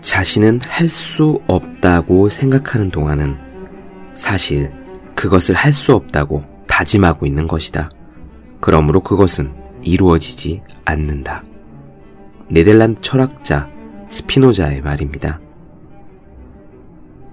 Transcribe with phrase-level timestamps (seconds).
[0.00, 3.36] 자신은 할 수 없다고 생각하는 동안은
[4.14, 4.72] 사실
[5.14, 7.90] 그것을 할 수 없다고 다짐하고 있는 것이다.
[8.60, 9.52] 그러므로 그것은
[9.82, 11.44] 이루어지지 않는다.
[12.48, 13.68] 네덜란드 철학자
[14.08, 15.40] 스피노자의 말입니다.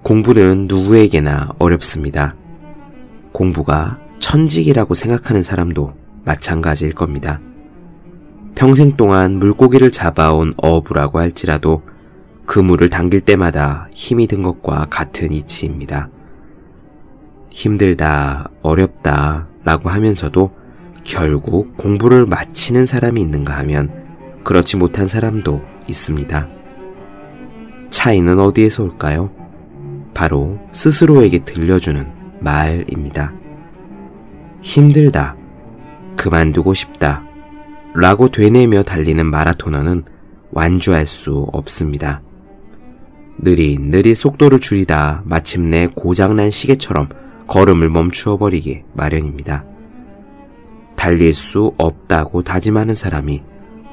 [0.02, 2.36] 공부는 누구에게나 어렵습니다.
[3.32, 5.92] 공부가 천직이라고 생각하는 사람도
[6.24, 7.40] 마찬가지일 겁니다.
[8.54, 11.82] 평생 동안 물고기를 잡아온 어부라고 할지라도
[12.48, 16.08] 그물을 당길 때마다 힘이 든 것과 같은 이치입니다.
[17.50, 20.50] 힘들다, 어렵다 라고 하면서도
[21.04, 23.92] 결국 공부를 마치는 사람이 있는가 하면
[24.44, 26.48] 그렇지 못한 사람도 있습니다.
[27.90, 29.30] 차이는 어디에서 올까요?
[30.14, 32.06] 바로 스스로에게 들려주는
[32.40, 33.34] 말입니다.
[34.62, 35.36] 힘들다,
[36.16, 37.24] 그만두고 싶다,
[37.94, 40.04] 라고 되뇌며 달리는 마라토너는
[40.50, 42.22] 완주할 수 없습니다.
[43.38, 47.08] 느릿느릿 속도를 줄이다 마침내 고장난 시계처럼
[47.46, 49.64] 걸음을 멈추어 버리기 마련입니다.
[50.96, 53.42] 달릴 수 없다고 다짐하는 사람이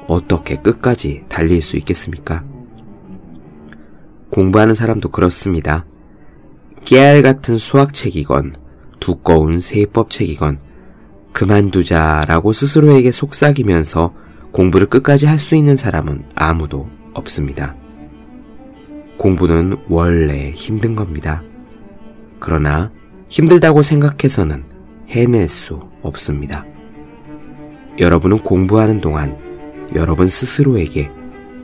[0.08, 2.44] 어떻게 끝까지 달릴 수 있겠습니까?
[4.30, 5.84] 공부하는 사람도 그렇습니다.
[6.84, 8.56] 깨알 같은 수학책이건
[9.00, 10.60] 두꺼운 세법책이건
[11.32, 14.14] 그만두자라고 스스로에게 속삭이면서
[14.52, 17.76] 공부를 끝까지 할 수 있는 사람은 아무도 없습니다.
[19.26, 21.42] 공부는 원래 힘든 겁니다.
[22.38, 22.92] 그러나
[23.28, 24.62] 힘들다고 생각해서는
[25.08, 26.64] 해낼 수 없습니다.
[27.98, 29.36] 여러분은 공부하는 동안
[29.96, 31.10] 여러분 스스로에게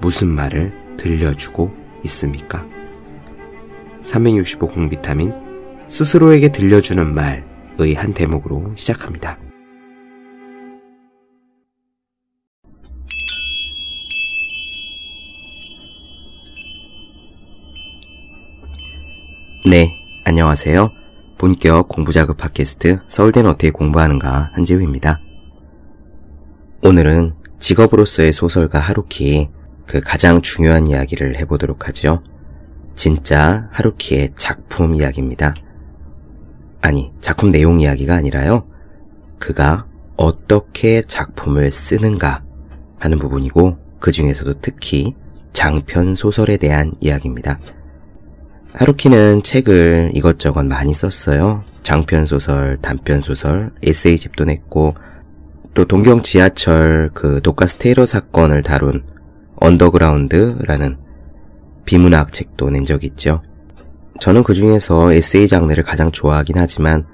[0.00, 1.72] 무슨 말을 들려주고
[2.06, 2.66] 있습니까?
[4.00, 5.32] 365 공비타민
[5.86, 9.38] 스스로에게 들려주는 말의 한 대목으로 시작합니다.
[19.64, 20.90] 네, 안녕하세요.
[21.38, 25.20] 본격 공부자극 팟캐스트 서울대는 어떻게 공부하는가 한재우입니다.
[26.82, 29.50] 오늘은 직업으로서의 소설가 하루키
[29.86, 32.24] 그 가장 중요한 이야기를 해보도록 하죠.
[32.96, 35.54] 진짜 하루키의 작품 이야기입니다.
[36.80, 38.66] 아니, 작품 내용 이야기가 아니라요.
[39.38, 39.86] 그가
[40.16, 42.42] 어떻게 작품을 쓰는가
[42.98, 45.14] 하는 부분이고 그 중에서도 특히
[45.52, 47.60] 장편 소설에 대한 이야기입니다.
[48.74, 51.64] 하루키는 책을 이것저것 많이 썼어요.
[51.82, 54.94] 장편소설, 단편소설, 에세이집도 냈고,
[55.74, 59.04] 또 동경 지하철 그 독가스 테러 사건을 다룬
[59.56, 60.98] 언더그라운드라는
[61.84, 63.42] 비문학 책도 낸 적이 있죠.
[64.20, 67.04] 저는 그 중에서 에세이 장르를 가장 좋아하긴 하지만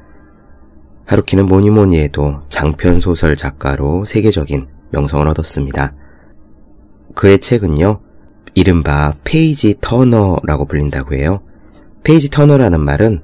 [1.06, 5.94] 하루키는 뭐니 뭐니 해도 장편소설 작가로 세계적인 명성을 얻었습니다.
[7.14, 8.00] 그의 책은요,
[8.54, 11.40] 이른바 page turner라고 불린다고 해요.
[12.02, 13.22] page turner라는 말은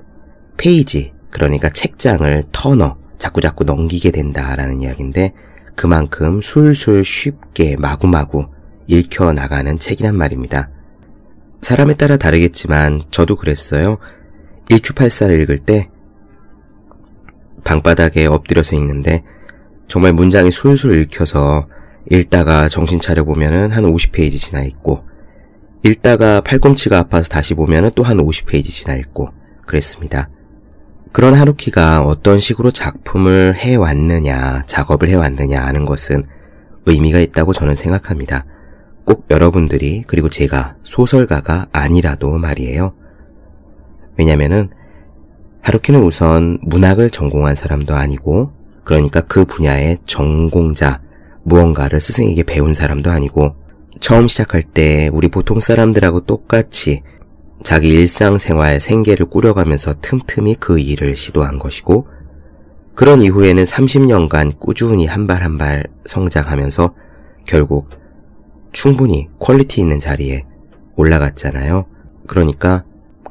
[0.56, 5.32] 페이지, 그러니까 책장을 터너, 자꾸자꾸 넘기게 된다라는 이야기인데
[5.74, 8.46] 그만큼 술술 쉽게 마구마구
[8.86, 10.70] 읽혀 나가는 책이란 말입니다.
[11.62, 13.98] 사람에 따라 다르겠지만 저도 그랬어요.
[14.70, 15.88] 1Q84를 읽을 때
[17.64, 19.24] 방바닥에 엎드려서 읽는데
[19.86, 21.66] 정말 문장이 술술 읽혀서
[22.10, 25.04] 읽다가 정신 차려보면은 한 50페이지 지나 있고
[25.86, 29.28] 읽다가 팔꿈치가 아파서 다시 보면 또 한 50페이지 지나 읽고
[29.66, 30.30] 그랬습니다.
[31.12, 36.24] 그런 하루키가 어떤 식으로 작품을 해왔느냐, 작업을 해왔느냐 하는 것은
[36.86, 38.46] 의미가 있다고 저는 생각합니다.
[39.04, 42.94] 꼭 여러분들이, 그리고 제가 소설가가 아니라도 말이에요.
[44.16, 44.70] 왜냐면은,
[45.60, 48.52] 하루키는 우선 문학을 전공한 사람도 아니고,
[48.84, 51.00] 그러니까 그 분야의 전공자,
[51.42, 53.54] 무언가를 스승에게 배운 사람도 아니고,
[54.00, 57.02] 처음 시작할 때 우리 보통 사람들하고 똑같이
[57.62, 62.08] 자기 일상생활 생계를 꾸려가면서 틈틈이 그 일을 시도한 것이고
[62.94, 66.94] 그런 이후에는 30년간 꾸준히 한 발 한 발 성장하면서
[67.46, 67.88] 결국
[68.72, 70.44] 충분히 quality 있는 자리에
[70.96, 71.86] 올라갔잖아요.
[72.26, 72.84] 그러니까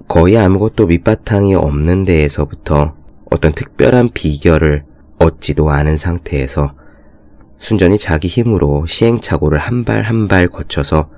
[0.08, 2.96] 거의 아무것도 밑바탕이 없는 데에서부터
[3.30, 4.84] 어떤 특별한 비결을
[5.20, 6.74] 얻지도 않은 상태에서
[7.60, 11.10] 순전히 자기 힘으로 시행착오를 한발 한발 거쳐서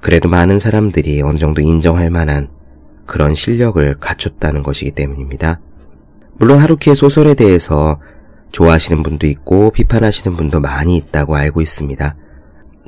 [0.00, 2.48] 그래도 많은 사람들이 어느 정도 인정할 만한
[3.06, 5.60] 그런 실력을 갖췄다는 것이기 때문입니다.
[6.34, 8.00] 물론 하루키의 소설에 대해서
[8.50, 12.16] 좋아하시는 분도 있고 비판하시는 분도 많이 있다고 알고 있습니다.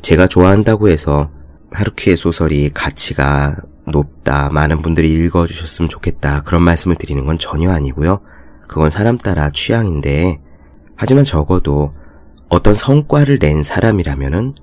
[0.03, 1.31] 제가 좋아한다고 해서
[1.71, 8.21] 하루키의 소설이 가치가 높다, 많은 분들이 읽어주셨으면 좋겠다, 그런 말씀을 드리는 건 전혀 아니고요.
[8.67, 10.41] 그건 사람 따라 취향인데,
[10.97, 11.93] 하지만 적어도
[12.55, 14.55] 어떤 성과를 낸 사람이라면은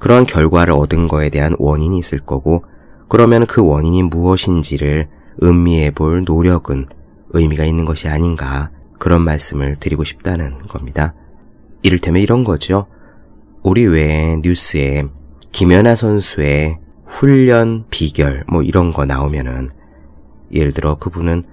[0.00, 2.64] 그러한 결과를 얻은 거에 대한 원인이 있을 거고
[3.08, 5.06] 그러면 그 원인이 무엇인지를
[5.44, 6.86] 음미해 볼 노력은
[7.30, 11.14] 의미가 있는 것이 아닌가 그런 말씀을 드리고 싶다는 겁니다.
[11.82, 12.88] 이를테면 이런 거죠.
[13.62, 15.04] 우리 외에 뉴스에
[15.52, 19.70] 김연아 선수의 훈련 비결 뭐 이런 거 나오면은
[20.52, 21.44] 예를 들어 그분은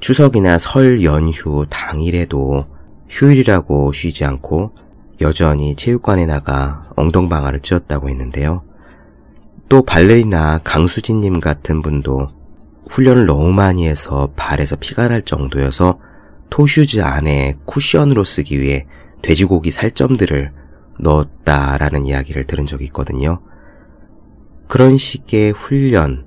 [0.00, 2.64] 추석이나 설 연휴 당일에도
[3.08, 4.85] 휴일이라고 쉬지 않고
[5.20, 8.62] 여전히 체육관에 나가 엉덩방아를 찧었다고 했는데요.
[9.68, 12.28] 또 발레리나 강수진님 같은 분도
[12.90, 15.98] 훈련을 너무 많이 해서 발에서 피가 날 정도여서
[16.50, 18.86] 토슈즈 안에 쿠션으로 쓰기 위해
[19.22, 20.52] 돼지고기 살점들을
[21.00, 23.40] 넣었다라는 이야기를 들은 적이 있거든요.
[24.68, 26.26] 그런 식의 훈련,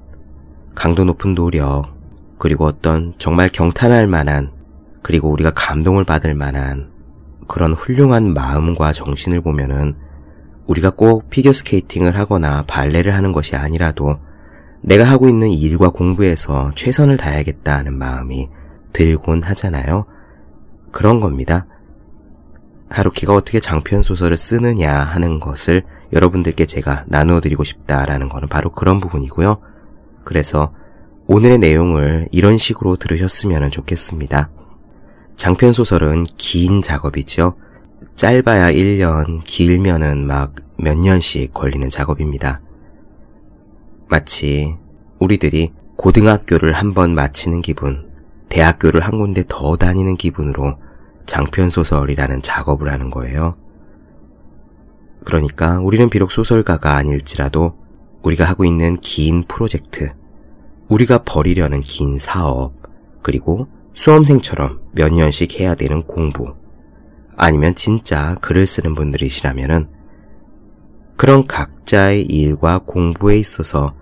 [0.75, 1.95] 강도 높은 노력,
[2.37, 4.51] 그리고 어떤 정말 경탄할 만한,
[5.01, 6.88] 그리고 우리가 감동을 받을 만한
[7.49, 9.95] 그런 훌륭한 마음과 정신을 보면은
[10.67, 14.19] 우리가 꼭 피겨스케이팅을 하거나 발레를 하는 것이 아니라도
[14.81, 18.49] 내가 하고 있는 일과 공부에서 최선을 다해야겠다는 마음이
[18.93, 20.05] 들곤 하잖아요.
[20.91, 21.65] 그런 겁니다.
[22.87, 25.81] 하루키가 어떻게 장편 소설을 쓰느냐 하는 것을
[26.13, 29.59] 여러분들께 제가 나누어 드리고 싶다라는 것은 바로 그런 부분이고요.
[30.23, 30.71] 그래서
[31.25, 34.51] 오늘의 내용을 이런 식으로 들으셨으면 좋겠습니다.
[35.39, 37.55] 장편 소설은 긴 작업이죠.
[38.15, 42.59] 짧아야 1년, 길면은 막 몇 년씩 걸리는 작업입니다.
[44.09, 44.75] 마치
[45.19, 48.09] 우리들이 고등학교를 한 번 마치는 기분,
[48.49, 50.77] 대학교를 한 군데 더 다니는 기분으로
[51.25, 53.55] 장편소설이라는 작업을 하는 거예요.
[55.25, 57.77] 그러니까 우리는 비록 소설가가 아닐지라도
[58.23, 60.11] 우리가 하고 있는 긴 프로젝트,
[60.89, 62.73] 우리가 벌이려는 긴 사업,
[63.21, 66.55] 그리고 수험생처럼 몇 년씩 해야 되는 공부,
[67.35, 69.89] 아니면 진짜 글을 쓰는 분들이시라면은
[71.15, 73.93] 그런 각자의 일과 공부에 있어서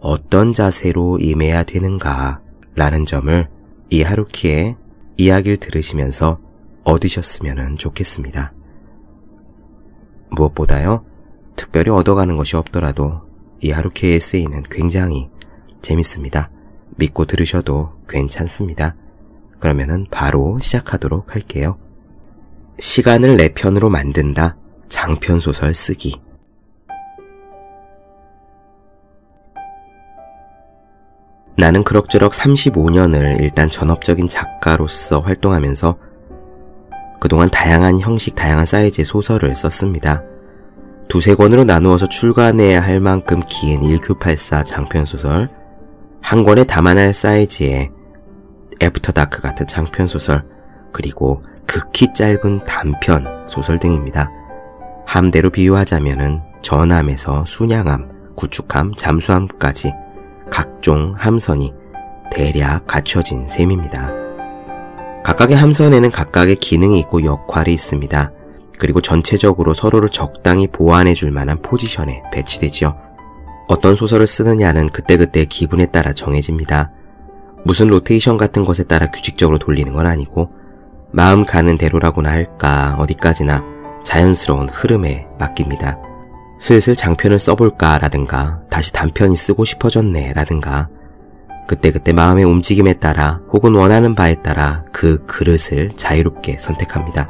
[0.00, 2.40] 어떤 자세로 임해야 되는가
[2.74, 3.48] 라는 점을
[3.90, 4.76] 이 하루키의
[5.16, 6.38] 이야기를 들으시면서
[6.84, 8.52] 얻으셨으면 좋겠습니다.
[10.30, 11.04] 무엇보다요,
[11.56, 13.22] 특별히 얻어가는 것이 없더라도
[13.60, 15.30] 이 하루키의 에세이는 굉장히
[15.80, 16.50] 재밌습니다.
[16.96, 18.96] 믿고 들으셔도 괜찮습니다.
[19.58, 21.78] 그러면은 바로 시작하도록 할게요.
[22.78, 24.56] 시간을 내 편으로 만든다.
[24.88, 26.20] 장편 소설 쓰기.
[31.58, 35.98] 나는 그럭저럭 35년을 일단 전업적인 작가로서 활동하면서
[37.18, 40.22] 그동안 다양한 형식, 다양한 사이즈의 소설을 썼습니다.
[41.08, 45.48] 두세 권으로 나누어서 출간해야 할 만큼 긴 1984 장편소설,
[46.20, 47.90] 한 권에 담아낼 사이즈의
[48.80, 50.44] After Dark 같은 장편 소설,
[50.92, 54.30] 그리고 극히 짧은 단편 소설 등입니다.
[55.06, 59.92] 함대로 비유하자면은 전함에서 순양함, 구축함, 잠수함까지
[60.50, 61.72] 각종 함선이
[62.30, 64.10] 대략 갖춰진 셈입니다.
[65.24, 68.32] 각각의 함선에는 각각의 기능이 있고 역할이 있습니다.
[68.78, 72.96] 그리고 전체적으로 서로를 적당히 보완해 줄 만한 포지션에 배치되지요.
[73.68, 76.90] 어떤 소설을 쓰느냐는 그때그때 기분에 따라 정해집니다.
[77.66, 80.52] 무슨 로테이션 같은 것에 따라 규칙적으로 돌리는 건 아니고
[81.10, 83.64] 마음 가는 대로라고나 할까 어디까지나
[84.04, 85.98] 자연스러운 흐름에 맡깁니다.
[86.60, 90.88] 슬슬 장편을 써볼까라든가 다시 단편이 쓰고 싶어졌네 라든가
[91.66, 97.28] 그때그때 마음의 움직임에 따라 혹은 원하는 바에 따라 그 그릇을 자유롭게 선택합니다.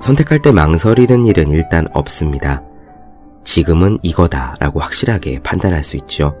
[0.00, 2.64] 선택할 때 망설이는 일은 일단 없습니다.
[3.44, 6.36] 지금은 이거다 라고 확실하게 판단할 수 있죠.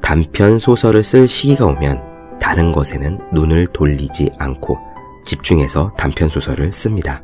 [0.00, 2.09] 단편 소설을 쓸 시기가 오면
[2.40, 4.78] 다른 것에는 눈을 돌리지 않고
[5.24, 7.22] 집중해서 단편 소설을 씁니다.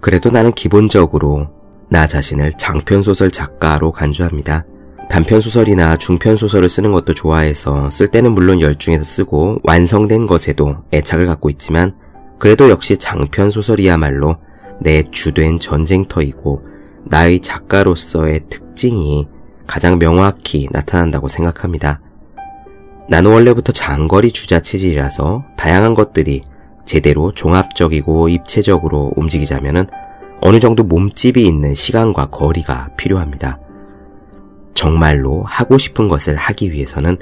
[0.00, 1.48] 그래도 나는 기본적으로
[1.88, 4.64] 나 자신을 장편소설 작가로 간주합니다.
[5.08, 11.94] 단편소설이나 중편소설을 쓰는 것도 좋아해서 쓸 때는 물론 열중해서 쓰고 완성된 것에도 애착을 갖고 있지만
[12.38, 14.36] 그래도 역시 장편소설이야말로
[14.80, 16.62] 내 주된 전쟁터이고
[17.04, 19.28] 나의 작가로서의 특징이
[19.66, 22.00] 가장 명확히 나타난다고 생각합니다.
[23.08, 26.42] 나는 원래부터 장거리 주자 체질이라서 다양한 것들이
[26.84, 29.86] 제대로 종합적이고 입체적으로 움직이자면은
[30.40, 33.58] 어느 정도 몸집이 있는 시간과 거리가 필요합니다.
[34.74, 37.16] 정말로 하고 싶은 것을 하기 위해서는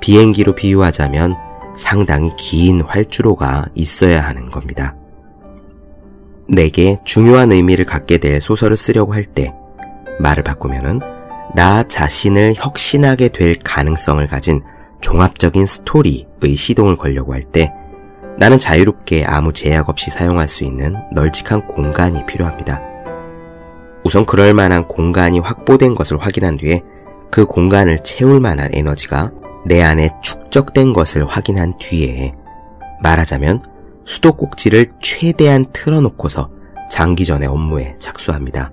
[0.00, 1.36] 비행기로 비유하자면
[1.76, 4.94] 상당히 긴 활주로가 있어야 하는 겁니다.
[6.48, 9.52] 내게 중요한 의미를 갖게 될 소설을 쓰려고 할 때
[10.20, 11.00] 말을 바꾸면은
[11.54, 14.62] 나 자신을 혁신하게 될 가능성을 가진
[15.04, 17.72] 종합적인 스토리의 시동을 걸려고 할 때
[18.38, 22.80] 나는 자유롭게 아무 제약 없이 사용할 수 있는 널찍한 공간이 필요합니다.
[24.02, 26.82] 우선 그럴 만한 공간이 확보된 것을 확인한 뒤에
[27.30, 29.30] 그 공간을 채울 만한 에너지가
[29.66, 32.32] 내 안에 축적된 것을 확인한 뒤에
[33.02, 33.62] 말하자면
[34.06, 36.50] 수도꼭지를 최대한 틀어놓고서
[36.90, 38.72] 장기전의 업무에 착수합니다.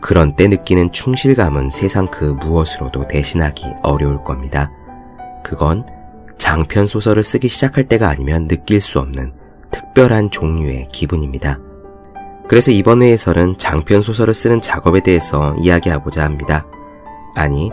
[0.00, 4.70] 그런 때 느끼는 충실감은 세상 그 무엇으로도 대신하기 어려울 겁니다.
[5.42, 5.84] 그건
[6.36, 9.32] 장편 소설을 쓰기 시작할 때가 아니면 느낄 수 없는
[9.70, 11.58] 특별한 종류의 기분입니다.
[12.48, 16.66] 그래서 이번 회에서는 장편 소설을 쓰는 작업에 대해서 이야기하고자 합니다.
[17.36, 17.70] 아니,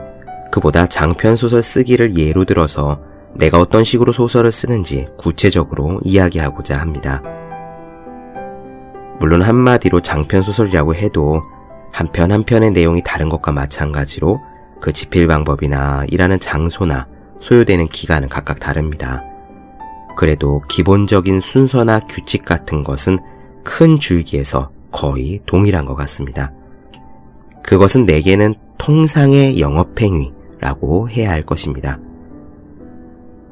[0.52, 3.00] 그보다 장편 소설 쓰기를 예로 들어서
[3.34, 7.22] 내가 어떤 식으로 소설을 쓰는지 구체적으로 이야기하고자 합니다.
[9.20, 11.42] 물론 한마디로 장편 소설이라고 해도
[11.92, 14.40] 한 편 한 편의 내용이 다른 것과 마찬가지로
[14.80, 17.08] 그 집필 방법이나 일하는 장소나
[17.40, 19.24] 소요되는 기간은 각각 다릅니다.
[20.16, 23.20] 그래도 기본적인 순서나 규칙 같은 것은
[23.64, 26.52] 큰 줄기에서 거의 동일한 것 같습니다.
[27.64, 32.00] 그것은 내게는 통상의 영업행위라고 해야 할 것입니다.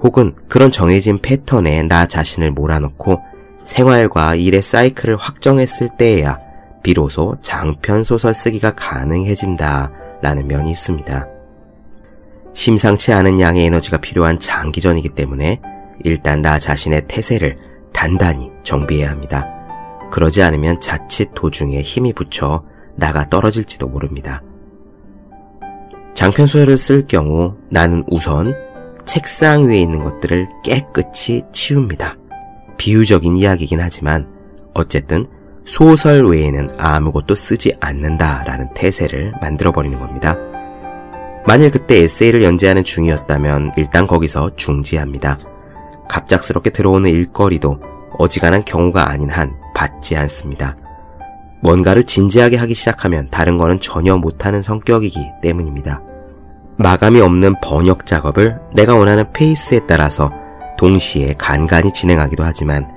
[0.01, 3.22] 혹은 그런 정해진 패턴에 나 자신을 몰아넣고
[3.63, 6.39] 생활과 일의 사이클을 확정했을 때에야
[6.84, 11.35] 비로소 장편 소설 쓰기가 가능해진다 라는 면이 있습니다.
[12.56, 15.62] 심상치 않은 양의 에너지가 필요한 장기전이기 때문에
[16.04, 17.58] 일단 나 자신의 태세를
[17.94, 19.48] 단단히 정비해야 합니다.
[20.10, 22.64] 그러지 않으면 자칫 도중에 힘이 붙여
[22.96, 24.42] 나가 떨어질지도 모릅니다.
[26.14, 28.56] 장편 소설을 쓸 경우 나는 우선
[29.06, 32.18] 책상 위에 있는 것들을 깨끗이 치웁니다.
[32.78, 34.28] 비유적인 이야기이긴 하지만
[34.74, 35.28] 어쨌든
[35.66, 40.38] 소설 외에는 아무것도 쓰지 않는다라는 태세를 만들어버리는 겁니다.
[41.48, 45.38] 만일 그때 에세이를 연재하는 중이었다면 일단 거기서 중지합니다.
[46.10, 47.80] 갑작스럽게 들어오는 일거리도
[48.18, 50.75] 어지간한 경우가 아닌 한 받지 않습니다.
[51.62, 56.02] 뭔가를 진지하게 하기 시작하면 다른 거는 전혀 못하는 성격이기 때문입니다.
[56.78, 60.32] 마감이 없는 번역 작업을 내가 원하는 페이스에 따라서
[60.78, 62.88] 동시에 간간히 진행하기도 하지만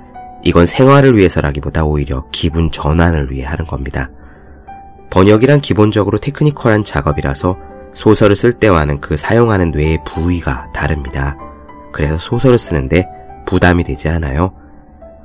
[0.42, 4.10] 이건 생활을 위해서라기보다 오히려 기분 전환을 위해 하는 겁니다.
[5.10, 7.67] 번역이란 기본적으로 테크니컬한 작업이라서
[7.98, 11.36] 소설을 쓸 때와는 그 사용하는 뇌의 부위가 다릅니다.
[11.92, 13.08] 그래서 소설을 쓰는데
[13.44, 14.52] 부담이 되지 않아요.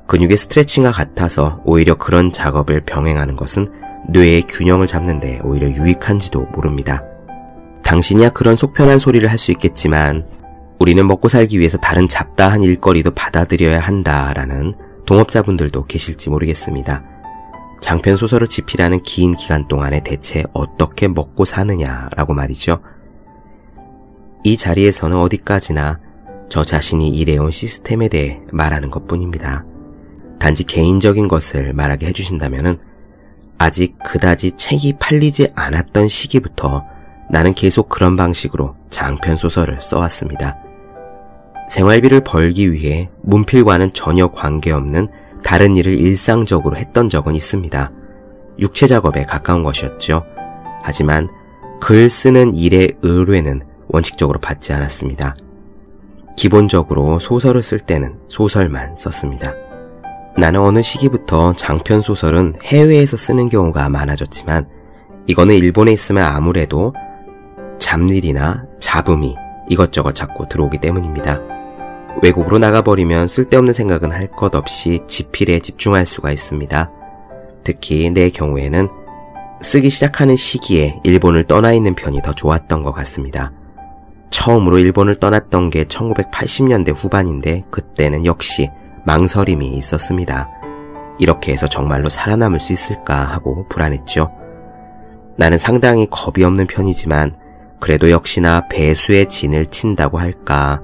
[0.08, 3.68] 근육의 스트레칭과 같아서 오히려 그런 작업을 병행하는 것은
[4.10, 7.04] 뇌의 균형을 잡는데 오히려 유익한지도 모릅니다.
[7.84, 10.26] 당신이야 그런 속편한 소리를 할 수 있겠지만
[10.80, 14.74] 우리는 먹고 살기 위해서 다른 잡다한 일거리도 받아들여야 한다라는
[15.06, 17.04] 동업자분들도 계실지 모르겠습니다.
[17.82, 22.80] 장편 소설을 집필하는 긴 기간 동안에 대체 어떻게 먹고 사느냐라고 말이죠.
[24.44, 26.00] 이 자리에서는 어디까지나
[26.50, 29.66] 저 자신이 일해온 시스템에 대해 말하는 것 뿐입니다.
[30.40, 32.80] 단지 개인적인 것을 말하게 해주신다면
[33.58, 36.86] 아직 그다지 책이 팔리지 않았던 시기부터
[37.30, 40.58] 나는 계속 그런 방식으로 장편 소설을 써왔습니다.
[41.70, 45.08] 생활비를 벌기 위해 문필과는 전혀 관계없는
[45.44, 47.92] 다른 일을 일상적으로 했던 적은 있습니다.
[48.60, 50.24] 육체 작업에 가까운 것이었죠.
[50.82, 51.30] 하지만
[51.80, 55.36] 글 쓰는 일의 의뢰는 원칙적으로 받지 않았습니다.
[56.36, 59.54] 기본적으로 소설을 쓸 때는 소설만 썼습니다.
[60.38, 64.68] 나는 어느 시기부터 장편 소설은 해외에서 쓰는 경우가 많아졌지만
[65.28, 66.94] 이거는 일본에 있으면 아무래도
[67.80, 69.36] 잡일이나 잡음이
[69.70, 71.53] 이것저것 자꾸 들어오기 때문입니다.
[72.22, 76.92] 외국으로 나가버리면 쓸데없는 생각은 할 것 없이 지필에 집중할 수가 있습니다.
[77.64, 78.88] 특히 내 경우에는
[79.62, 83.52] 쓰기 시작하는 시기에 일본을 떠나 있는 편이 더 좋았던 것 같습니다.
[84.30, 88.70] 처음으로 일본을 떠났던 게 1980년대 후반인데 그때는 역시
[89.06, 90.50] 망설임이 있었습니다.
[91.20, 94.32] 이렇게 해서 정말로 살아남을 수 있을까 하고 불안했죠.
[95.38, 97.36] 나는 상당히 겁이 없는 편이지만
[97.80, 100.82] 그래도 역시나 배수의 진을 친다고 할까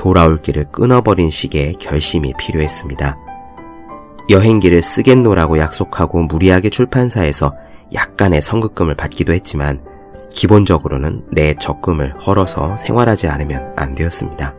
[0.00, 3.18] 돌아올 길을 끊어버린 식의 결심이 필요했습니다.
[4.30, 7.54] 여행기를 쓰겠노라고 약속하고 무리하게 출판사에서
[7.92, 9.84] 약간의 선급금을 받기도 했지만
[10.34, 14.54] 기본적으로는 내 적금을 헐어서 생활하지 않으면 안 되었습니다.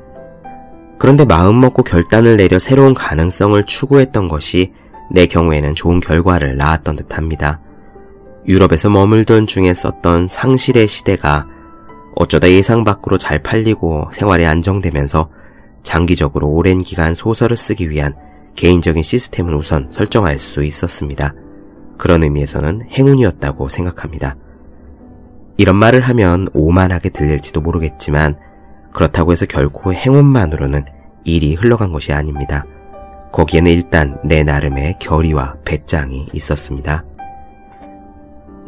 [1.00, 4.74] 그런데 마음 먹고 결단을 내려 새로운 가능성을 추구했던 것이
[5.10, 7.62] 내 경우에는 좋은 결과를 낳았던 듯 합니다.
[8.48, 11.48] 유럽에서 머물던 중에 썼던 상실의 시대가
[12.16, 15.30] 어쩌다 예상 밖으로 잘 팔리고 생활이 안정되면서
[15.84, 18.14] 장기적으로 오랜 기간 소설을 쓰기 위한
[18.56, 21.34] 개인적인 시스템을 우선 설정할 수 있었습니다.
[21.98, 24.36] 그런 의미에서는 행운이었다고 생각합니다.
[25.58, 28.38] 이런 말을 하면 오만하게 들릴지도 모르겠지만
[28.92, 30.86] 그렇다고 해서 결국 행운만으로는
[31.24, 32.66] 일이 흘러간 것이 아닙니다.
[33.32, 37.06] 거기에는 일단 내 나름의 결의와 배짱이 있었습니다.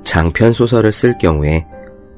[0.03, 1.65] 장편 소설을 쓸 경우에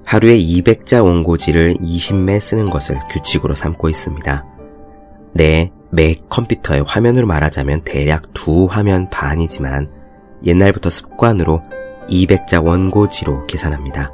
[0.06, 4.46] 하루에 200자 원고지를 20매 쓰는 것을 규칙으로 삼고 있습니다.
[5.34, 9.90] 내 맥 컴퓨터의 화면으로 말하자면 대략 두 화면 반이지만
[10.44, 11.62] 옛날부터 습관으로
[12.10, 14.12] 200자 원고지로 계산합니다.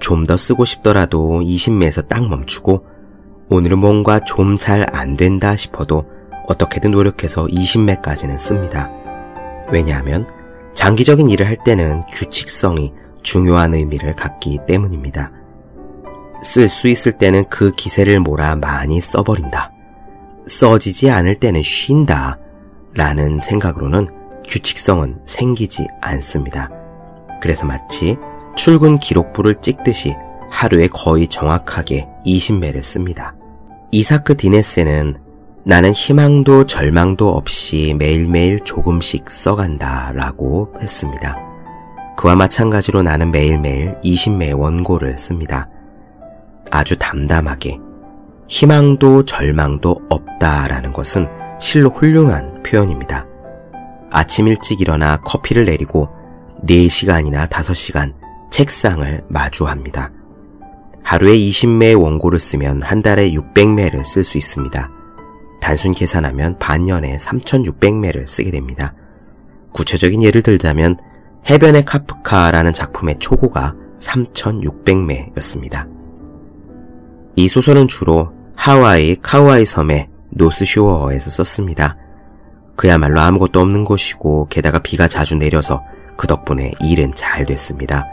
[0.00, 2.84] 좀 더 쓰고 싶더라도 20매에서 딱 멈추고
[3.48, 6.04] 오늘은 뭔가 좀 잘 안 된다 싶어도
[6.48, 8.90] 어떻게든 노력해서 20매까지는 씁니다.
[9.70, 10.26] 왜냐하면
[10.74, 12.92] 장기적인 일을 할 때는 규칙성이
[13.22, 15.32] 중요한 의미를 갖기 때문입니다.
[16.42, 19.72] 쓸 수 있을 때는 그 기세를 몰아 많이 써버린다.
[20.46, 22.38] 써지지 않을 때는 쉰다.
[22.94, 24.06] 라는 생각으로는
[24.46, 26.70] 규칙성은 생기지 않습니다.
[27.40, 28.16] 그래서 마치
[28.54, 30.14] 출근 기록부를 찍듯이
[30.50, 33.34] 하루에 거의 정확하게 20매를 씁니다.
[33.92, 35.16] 이사크 디네스는
[35.64, 41.51] 나는 희망도 절망도 없이 매일매일 조금씩 써간다 라고 했습니다.
[42.16, 45.68] 그와 마찬가지로 나는 매일매일 20매의 원고를 씁니다.
[46.70, 47.78] 아주 담담하게
[48.48, 51.28] 희망도 절망도 없다라는 것은
[51.60, 53.26] 실로 훌륭한 표현입니다.
[54.10, 56.08] 아침 일찍 일어나 커피를 내리고
[56.66, 58.14] 4시간이나 5시간
[58.50, 60.12] 책상을 마주합니다.
[61.02, 64.90] 하루에 20매의 원고를 쓰면 한 달에 600매를 쓸 수 있습니다.
[65.60, 68.94] 단순 계산하면 반년에 3600매를 쓰게 됩니다.
[69.72, 70.96] 구체적인 예를 들자면
[71.48, 75.88] 해변의 카프카라는 작품의 초고가 3600매였습니다.
[77.36, 81.96] 이 소설은 주로 하와이 카우아이 섬의 노스쇼어에서 썼습니다.
[82.76, 85.82] 그야말로 아무것도 없는 곳이고 게다가 비가 자주 내려서
[86.16, 88.06] 그 덕분에 일은 잘 됐습니다.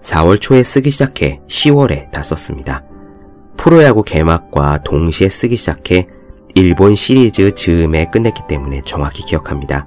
[0.00, 2.84] 4월 초에 쓰기 시작해 10월에 다 썼습니다.
[3.56, 6.08] 프로야구 개막과 동시에 쓰기 시작해
[6.54, 9.86] 일본 시리즈 즈음에 끝냈기 때문에 정확히 기억합니다.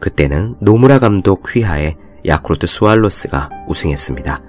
[0.00, 4.42] 그때는 노무라 감독 휘하에 야쿠르트 스왈로스가 우승했습니다.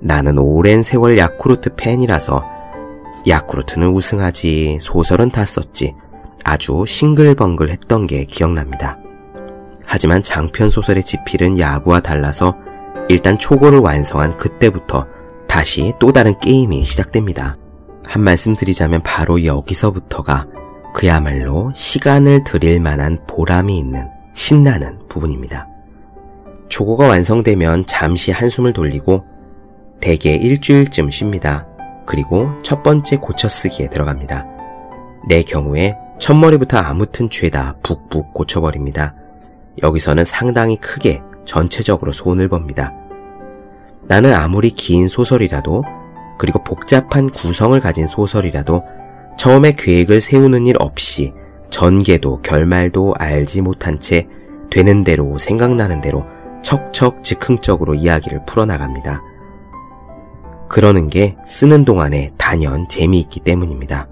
[0.00, 2.44] 나는 오랜 세월 야쿠르트 팬이라서
[3.26, 5.94] 야쿠르트는 우승하지 소설은 다 썼지
[6.44, 8.98] 아주 싱글벙글 했던 게 기억납니다.
[9.86, 12.56] 하지만 장편 소설의 집필은 야구와 달라서
[13.08, 15.06] 일단 초고를 완성한 그때부터
[15.48, 17.56] 다시 또 다른 게임이 시작됩니다.
[18.04, 20.46] 한 말씀 드리자면 바로 여기서부터가
[20.94, 25.68] 그야말로 시간을 들일 만한 보람이 있는 신나는 부분입니다.
[26.68, 29.24] 초고가 완성되면 잠시 한숨을 돌리고
[30.00, 31.66] 대개 일주일쯤 쉽니다.
[32.04, 34.44] 그리고 첫 번째 고쳐쓰기에 들어갑니다.
[35.28, 39.14] 내 경우에 첫머리부터 아무튼 죄다 북북 고쳐버립니다.
[39.82, 42.92] 여기서는 상당히 크게 전체적으로 손을 법니다.
[44.02, 45.82] 나는 아무리 긴 소설이라도
[46.38, 48.82] 그리고 복잡한 구성을 가진 소설이라도
[49.38, 51.32] 처음에 계획을 세우는 일 없이
[51.74, 54.28] 전개도 결말도 알지 못한 채
[54.70, 56.24] 되는 대로 생각나는 대로
[56.62, 59.20] 척척 즉흥적으로 이야기를 풀어나갑니다.
[60.68, 64.06] 그러는 게 쓰는 동안에 단연 재미있기 때문입니다.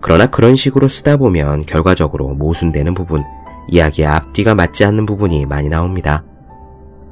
[0.00, 3.22] 그러나 그런 식으로 쓰다 보면 결과적으로 모순되는 부분,
[3.68, 6.24] 이야기의 앞뒤가 맞지 않는 부분이 많이 나옵니다.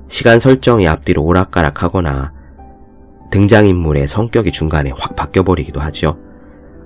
[0.09, 2.33] 시간 설정이 앞뒤로 오락가락 하거나
[3.31, 6.30] 등장인물의 성격이 중간에 확 바뀌어버리기도 하죠.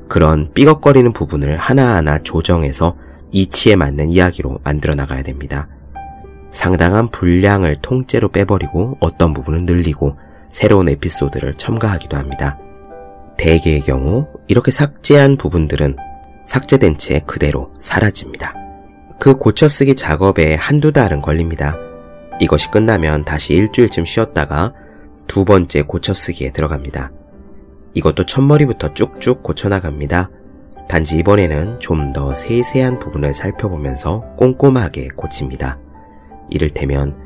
[0.09, 2.97] 그런 삐걱거리는 부분을 하나하나 조정해서
[3.33, 5.69] 이치에 맞는 이야기로 만들어 나가야 됩니다.
[6.51, 10.17] 상당한 분량을 통째로 빼버리고 어떤 부분을 늘리고
[10.51, 12.59] 새로운 에피소드를 첨가하기도 합니다.
[13.37, 15.97] 대개의 경우 이렇게 삭제한 부분들은
[16.47, 18.55] 삭제된 채 그대로 사라집니다.
[19.19, 21.77] 그 고쳐쓰기 작업에 한두 달은 걸립니다.
[22.41, 24.73] 이것이 끝나면 다시 일주일쯤 쉬었다가
[25.27, 27.11] 두 번째 고쳐쓰기에 들어갑니다.
[27.95, 30.31] 이것도 첫머리부터 쭉쭉 고쳐나갑니다.
[30.89, 35.79] 단지 이번에는 좀 더 세세한 부분을 살펴보면서 꼼꼼하게 고칩니다.
[36.51, 37.17] 이를테면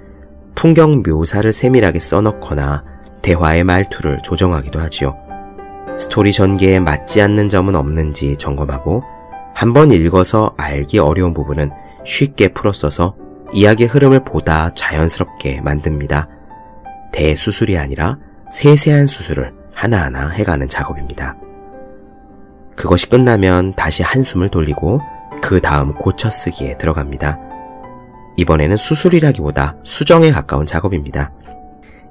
[0.55, 2.85] 풍경 묘사를 세밀하게 써넣거나
[3.23, 5.17] 대화의 말투를 조정하기도 하지요.
[5.99, 9.03] 스토리 전개에 맞지 않는 점은 없는지 점검하고
[9.55, 11.71] 한번 읽어서 알기 어려운 부분은
[12.05, 13.17] 쉽게 풀어써서
[13.53, 16.29] 이야기의 흐름을 보다 자연스럽게 만듭니다.
[17.13, 18.19] 대수술이 아니라
[18.51, 21.37] 세세한 수술을 하나하나 해가는 작업입니다.
[22.75, 25.01] 그것이 끝나면 다시 한숨을 돌리고
[25.41, 27.38] 그 다음 고쳐쓰기에 들어갑니다.
[28.37, 31.33] 이번에는 수술이라기보다 수정에 가까운 작업입니다.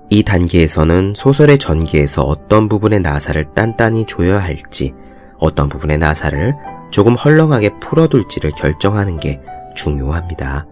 [0.09, 4.93] 이 단계에서는 소설의 전개에서 어떤 부분의 나사를 단단히 조여야 할지,
[5.37, 6.55] 어떤 부분의 나사를
[6.89, 9.41] 조금 헐렁하게 풀어둘지를 결정하는 게
[9.75, 10.65] 중요합니다.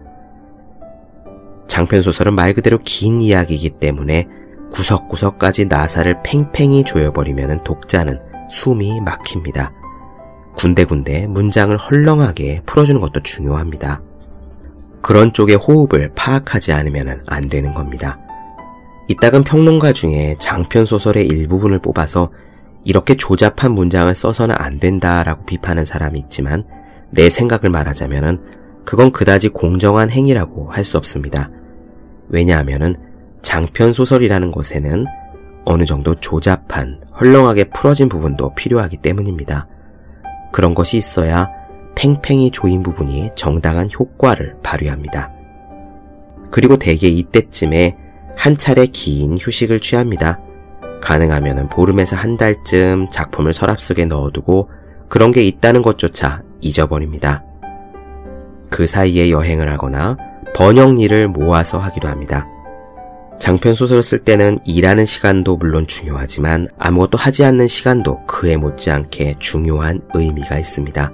[1.68, 4.26] 장편 소설은 말 그대로 긴 이야기이기 때문에
[4.72, 9.72] 구석구석까지 나사를 팽팽히 조여버리면 독자는 숨이 막힙니다.
[10.56, 14.02] 군데군데 문장을 헐렁하게 풀어주는 것도 중요합니다.
[15.02, 18.18] 그런 쪽의 호흡을 파악하지 않으면 안 되는 겁니다.
[19.08, 22.30] 이따금 평론가 중에 장편 소설의 일부분을 뽑아서
[22.84, 26.64] 이렇게 조잡한 문장을 써서는 안 된다라고 비판하는 사람이 있지만
[27.10, 28.40] 내 생각을 말하자면은
[28.84, 31.50] 그건 그다지 공정한 행위라고 할 수 없습니다.
[32.28, 32.96] 왜냐하면은
[33.46, 35.06] 장편 소설이라는 것에는
[35.66, 39.68] 어느 정도 조잡한, 헐렁하게 풀어진 부분도 필요하기 때문입니다.
[40.50, 41.48] 그런 것이 있어야
[41.94, 45.30] 팽팽히 조인 부분이 정당한 효과를 발휘합니다.
[46.50, 47.96] 그리고 대개 이때쯤에
[48.36, 50.40] 한 차례 긴 휴식을 취합니다.
[51.00, 54.70] 가능하면 보름에서 한 달쯤 작품을 서랍 속에 넣어두고
[55.08, 57.44] 그런 게 있다는 것조차 잊어버립니다.
[58.70, 60.16] 그 사이에 여행을 하거나
[60.52, 62.48] 번역 일을 모아서 하기도 합니다.
[63.38, 70.00] 장편 소설을 쓸 때는 일하는 시간도 물론 중요하지만 아무것도 하지 않는 시간도 그에 못지않게 중요한
[70.14, 71.12] 의미가 있습니다.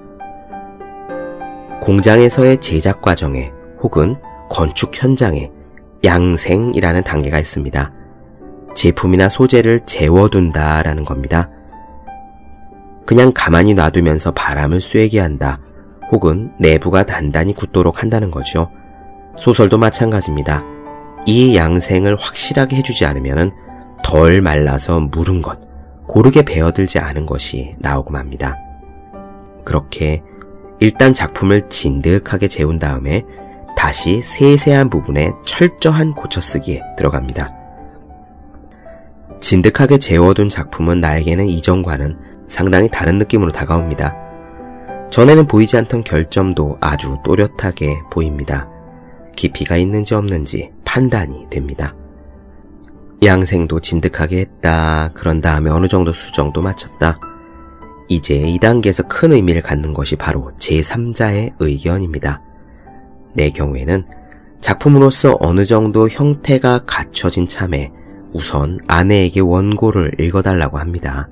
[1.80, 4.14] 공장에서의 제작 과정에 혹은
[4.48, 5.50] 건축 현장에
[6.04, 7.92] 양생이라는 단계가 있습니다.
[8.74, 11.50] 제품이나 소재를 재워둔다라는 겁니다.
[13.04, 15.58] 그냥 가만히 놔두면서 바람을 쐬게 한다.
[16.12, 18.70] 혹은 내부가 단단히 굳도록 한다는 거죠.
[19.36, 20.71] 소설도 마찬가지입니다.
[21.26, 23.52] 이 양생을 확실하게 해주지 않으면
[24.04, 25.60] 덜 말라서 무른 것,
[26.06, 28.58] 고르게 베어들지 않은 것이 나오고 맙니다.
[29.64, 30.22] 그렇게
[30.80, 33.22] 일단 작품을 진득하게 재운 다음에
[33.76, 37.56] 다시 세세한 부분에 철저한 고쳐쓰기에 들어갑니다.
[39.40, 44.14] 진득하게 재워둔 작품은 나에게는 이전과는 상당히 다른 느낌으로 다가옵니다.
[45.10, 48.68] 전에는 보이지 않던 결점도 아주 또렷하게 보입니다.
[49.36, 51.96] 깊이가 있는지 없는지 판단이 됩니다.
[53.24, 55.10] 양생도 진득하게 했다.
[55.14, 57.18] 그런 다음에 어느 정도 수정도 마쳤다.
[58.08, 62.42] 이제 이 단계에서 큰 의미를 갖는 것이 바로 제3자의 의견입니다.
[63.32, 64.04] 내 경우에는
[64.60, 67.90] 작품으로서 어느 정도 형태가 갖춰진 참에
[68.34, 71.30] 우선 아내에게 원고를 읽어달라고 합니다.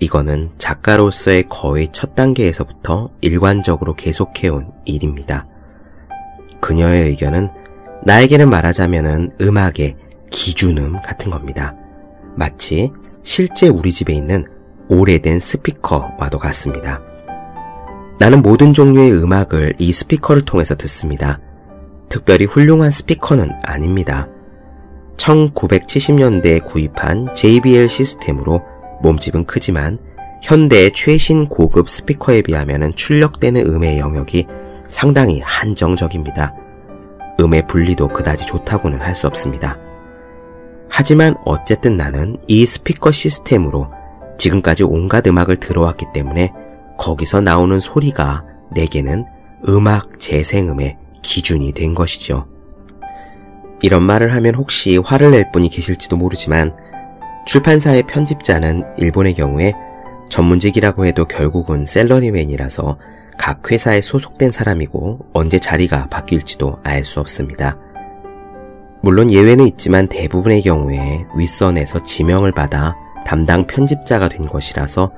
[0.00, 5.46] 이거는 작가로서의 거의 첫 단계에서부터 일관적으로 계속해온 일입니다.
[6.60, 7.63] 그녀의 의견은
[8.06, 9.96] 나에게는 말하자면 음악의
[10.30, 11.74] 기준음 같은 겁니다.
[12.36, 14.44] 마치 실제 우리 집에 있는
[14.88, 17.00] 오래된 스피커와도 같습니다.
[18.18, 21.40] 나는 모든 종류의 음악을 이 스피커를 통해서 듣습니다.
[22.08, 24.28] 특별히 훌륭한 스피커는 아닙니다.
[25.16, 28.62] 1970년대에 구입한 JBL 시스템으로
[29.02, 29.98] 몸집은 크지만
[30.42, 34.46] 현대의 최신 고급 스피커에 비하면 출력되는 음의 영역이
[34.86, 36.52] 상당히 한정적입니다.
[37.40, 39.78] 음의 분리도 그다지 좋다고는 할 수 없습니다.
[40.88, 43.90] 하지만 어쨌든 나는 이 스피커 시스템으로
[44.38, 46.52] 지금까지 온갖 음악을 들어왔기 때문에
[46.98, 49.24] 거기서 나오는 소리가 내게는
[49.68, 52.46] 음악 재생음의 기준이 된 것이죠.
[53.82, 56.74] 이런 말을 하면 혹시 화를 낼 분이 계실지도 모르지만
[57.46, 59.74] 출판사의 편집자는 일본의 경우에
[60.30, 62.98] 전문직이라고 해도 결국은 셀러리맨이라서
[63.38, 67.76] 각 회사에 소속된 사람이고 언제 자리가 바뀔지도 알 수 없습니다.
[69.02, 75.12] 물론 예외는 있지만 대부분의 경우에 윗선에서 지명을 받아 담당 편집자가 된 것이라서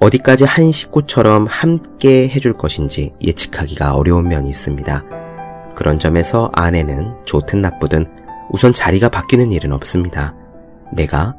[0.00, 5.04] 어디까지 한 식구처럼 함께 해줄 것인지 예측하기가 어려운 면이 있습니다.
[5.74, 8.06] 그런 점에서 아내는 좋든 나쁘든
[8.50, 10.34] 우선 자리가 바뀌는 일은 없습니다.
[10.92, 11.36] 내가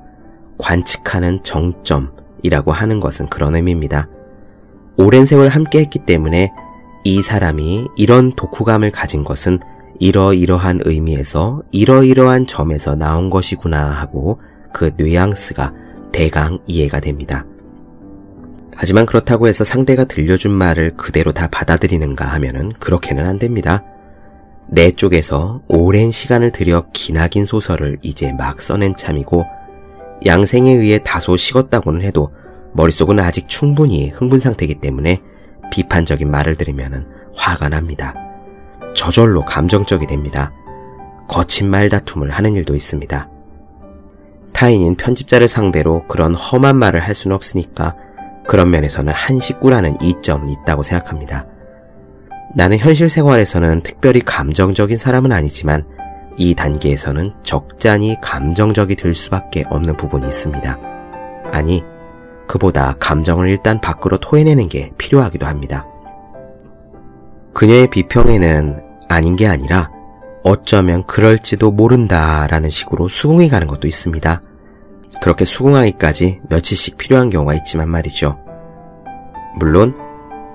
[0.58, 4.08] 관측하는 정점이라고 하는 것은 그런 의미입니다.
[5.02, 6.52] 오랜 세월 함께 했기 때문에
[7.06, 9.62] 이 사람이 이런 독후감을 가진 것은
[9.98, 14.42] 이러이러한 의미에서 이러이러한 점에서 나온 것이구나 하고
[14.74, 15.74] 그 뉘앙스가
[16.12, 17.46] 대강 이해가 됩니다.
[18.76, 23.86] 하지만 그렇다고 해서 상대가 들려준 말을 그대로 다 받아들이는가 하면은 그렇게는 안 됩니다.
[24.68, 29.46] 내 쪽에서 오랜 시간을 들여 기나긴 소설을 이제 막 써낸 참이고
[30.26, 32.34] 양생에 의해 다소 식었다고는 해도
[32.74, 35.22] 머릿속은 아직 충분히 흥분 상태이기 때문에
[35.72, 38.14] 비판적인 말을 들으면 화가 납니다.
[38.96, 40.52] 저절로 감정적이 됩니다.
[41.28, 43.30] 거친 말다툼을 하는 일도 있습니다.
[44.52, 47.96] 타인인 편집자를 상대로 그런 험한 말을 할 수는 없으니까
[48.48, 51.46] 그런 면에서는 한 식구라는 이점은 있다고 생각합니다.
[52.56, 55.86] 나는 현실 생활에서는 특별히 감정적인 사람은 아니지만
[56.36, 60.80] 이 단계에서는 적잖이 감정적이 될 수밖에 없는 부분이 있습니다.
[61.52, 61.84] 아니,
[62.50, 65.86] 그보다 감정을 일단 밖으로 토해내는 게 필요하기도 합니다.
[67.54, 69.92] 그녀의 비평에는 아닌 게 아니라
[70.44, 74.42] 어쩌면 그럴지도 모른다라는 식으로 수긍이 가는 것도 있습니다.
[75.22, 78.40] 그렇게 수긍하기까지 며칠씩 필요한 경우가 있지만 말이죠.
[79.60, 79.96] 물론,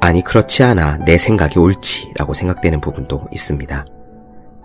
[0.01, 3.87] 아니, 그렇지 않아 내 생각이 옳지라고 생각되는 부분도 있습니다.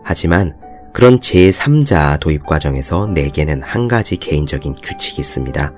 [0.04, 0.56] 하지만
[0.94, 5.72] 그런 제3자 도입 과정에서 내게는 한 가지 개인적인 규칙이 있습니다.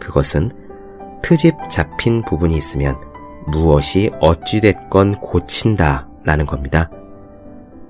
[0.00, 0.67] 그것은
[1.22, 2.96] 트집 잡힌 부분이 있으면
[3.46, 6.90] 무엇이 어찌됐건 고친다 라는 겁니다.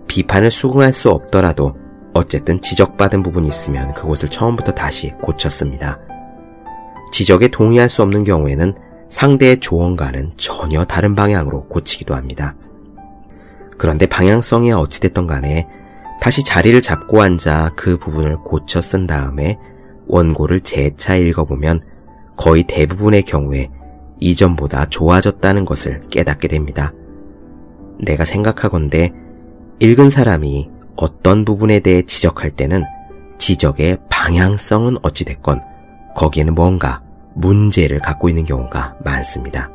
[0.07, 1.77] 비판을 수긍할 수 없더라도
[2.15, 5.99] 어쨌든 지적받은 부분이 있으면 그곳을 처음부터 다시 고쳤습니다.
[7.13, 8.75] 지적에 동의할 수 없는 경우에는
[9.09, 12.55] 상대의 조언과는 전혀 다른 방향으로 고치기도 합니다.
[13.77, 15.67] 그런데 방향성이 어찌됐던 간에
[16.21, 19.59] 다시 자리를 잡고 앉아 그 부분을 고쳐 쓴 다음에
[20.09, 21.83] 원고를 재차 읽어보면
[22.39, 23.69] 거의 대부분의 경우에
[24.21, 26.95] 이전보다 좋아졌다는 것을 깨닫게 됩니다.
[28.01, 29.13] 내가 생각하건대
[29.81, 32.85] 읽은 사람이 어떤 부분에 대해 지적할 때는
[33.39, 35.61] 지적의 방향성은 어찌됐건
[36.15, 37.03] 거기에는 뭔가
[37.35, 39.71] 문제를 갖고 있는 경우가 많습니다.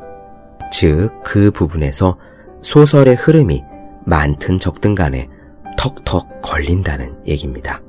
[0.71, 2.17] 즉, 그 부분에서
[2.61, 3.63] 소설의 흐름이
[4.05, 5.29] 많든 적든 간에
[5.77, 7.81] 턱턱 걸린다는 얘기입니다.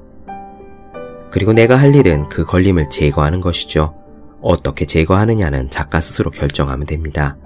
[1.31, 4.04] 그리고 내가 할 일은 그 걸림을 제거하는 것이죠.
[4.45, 7.37] 어떻게 제거하느냐는 작가 스스로 결정하면 됩니다.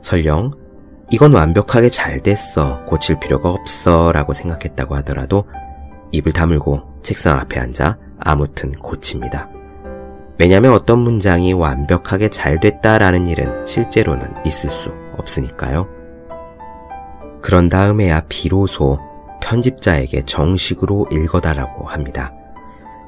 [0.00, 0.52] 설령
[1.10, 5.44] 이건 완벽하게 잘 됐어, 고칠 필요가 없어 라고 생각했다고 하더라도
[6.10, 9.48] 입을 다물고 책상 앞에 앉아 아무튼 고칩니다.
[10.38, 15.86] 왜냐하면 어떤 문장이 완벽하게 잘 됐다라는 일은 실제로는 있을 수 없으니까요.
[17.40, 18.98] 그런 다음에야 비로소
[19.40, 22.32] 편집자에게 정식으로 읽어달라고 합니다.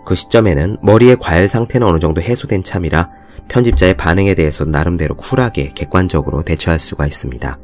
[0.07, 3.11] 그 시점에는 머리의 과열 상태는 어느 정도 해소된 참이라
[3.49, 7.59] 편집자의 반응에 대해서 나름대로 쿨하게 객관적으로 대처할 수가 있습니다.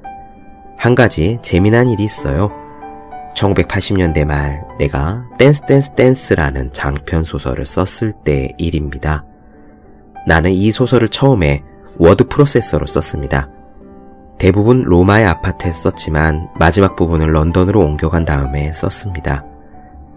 [0.77, 2.51] 한 가지 재미난 일이 있어요.
[3.35, 9.25] 1980년대 말 내가 댄스 댄스 댄스라는 장편 소설을 썼을 때 일입니다.
[10.27, 11.63] 나는 이 소설을 처음에
[11.97, 13.49] 워드 프로세서로 썼습니다.
[14.39, 19.45] 대부분 로마의 아파트에서 썼지만 마지막 부분을 런던으로 옮겨간 다음에 썼습니다.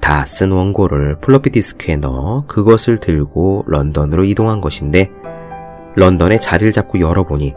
[0.05, 5.09] 다 쓴 원고를 플로피 디스크에 넣어 그것을 들고 런던으로 이동한 것인데
[5.95, 7.55] 런던에 자리를 잡고 열어보니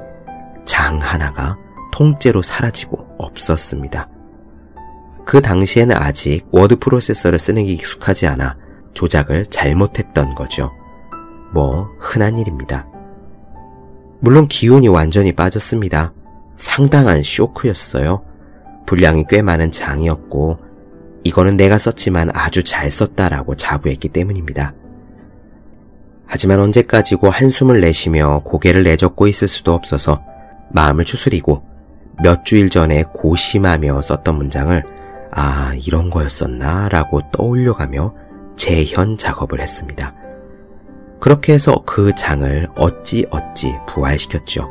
[0.64, 1.58] 장 하나가
[1.92, 4.08] 통째로 사라지고 없었습니다.
[5.26, 8.56] 그 당시에는 아직 워드 프로세서를 쓰는 게 익숙하지 않아
[8.94, 10.70] 조작을 잘못했던 거죠.
[11.52, 12.86] 뭐 흔한 일입니다.
[14.20, 16.14] 물론 기운이 완전히 빠졌습니다.
[16.56, 18.24] 상당한 쇼크였어요.
[18.86, 20.67] 분량이 꽤 많은 장이었고
[21.24, 24.74] 이거는 내가 썼지만 아주 잘 썼다라고 자부했기 때문입니다.
[26.26, 30.22] 하지만 언제까지고 한숨을 내쉬며 고개를 내젓고 있을 수도 없어서
[30.70, 31.62] 마음을 추스리고
[32.22, 34.82] 몇 주일 전에 고심하며 썼던 문장을
[35.30, 38.14] 아, 이런 거였었나 라고 떠올려가며
[38.56, 40.14] 재현 작업을 했습니다.
[41.20, 44.68] 그렇게 해서 그 장을 어찌어찌 부활시켰죠.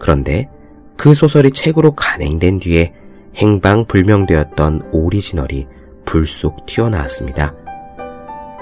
[0.00, 0.48] 그런데
[0.96, 2.92] 그 소설이 책으로 간행된 뒤에
[3.36, 5.66] 행방불명되었던 오리지널이
[6.04, 7.54] 불쑥 튀어나왔습니다.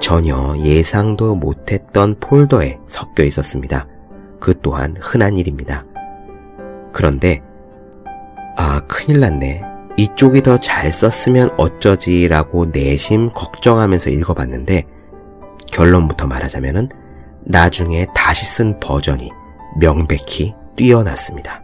[0.00, 3.86] 전혀 예상도 못했던 폴더에 섞여 있었습니다.
[4.40, 5.84] 그 또한 흔한 일입니다.
[6.92, 7.42] 그런데,
[8.56, 9.62] 아, 큰일 났네.
[9.96, 14.86] 이쪽이 더 잘 썼으면 어쩌지라고 내심 걱정하면서 읽어봤는데,
[15.72, 16.88] 결론부터 말하자면은
[17.44, 19.30] 나중에 다시 쓴 버전이
[19.78, 21.62] 명백히 뛰어났습니다.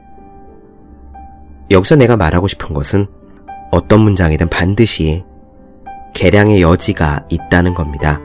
[1.70, 3.06] 여기서 내가 말하고 싶은 것은
[3.72, 5.24] 어떤 문장이든 반드시
[6.14, 8.20] 개량의 여지가 있다는 겁니다.